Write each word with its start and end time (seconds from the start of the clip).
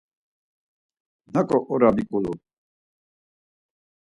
Naǩo 1.33 1.57
ora 1.73 1.89
miǩilu? 1.95 2.31